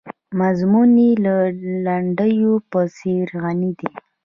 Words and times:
مضمون 0.39 0.89
یې 1.05 1.11
د 1.25 1.27
لنډیو 1.85 2.53
په 2.71 2.79
څېر 2.97 3.27
غني 3.41 3.71
دی. 3.79 3.91